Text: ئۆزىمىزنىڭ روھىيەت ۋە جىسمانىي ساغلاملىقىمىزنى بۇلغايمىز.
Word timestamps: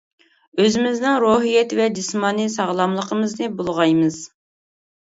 ئۆزىمىزنىڭ 0.61 1.17
روھىيەت 1.25 1.75
ۋە 1.81 1.87
جىسمانىي 1.99 2.51
ساغلاملىقىمىزنى 2.57 3.53
بۇلغايمىز. 3.63 4.23